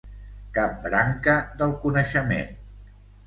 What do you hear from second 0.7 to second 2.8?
branca del coneixement.